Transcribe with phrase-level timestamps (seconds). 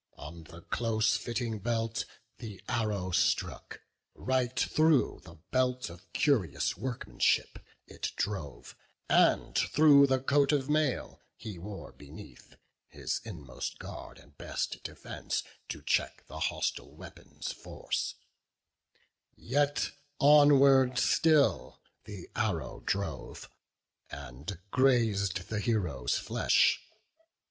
[0.17, 2.05] On the close fitting belt
[2.39, 3.81] the arrow struck;
[4.15, 8.75] Right through the belt of curious workmanship It drove,
[9.09, 12.55] and through the breastplate richly wrought, And through the coat of mail he wore beneath,
[12.87, 18.15] His inmost guard and best defence to check The hostile weapons' force;
[19.35, 23.51] yet onward still The arrow drove,
[24.09, 26.81] and graz'd the hero's flesh.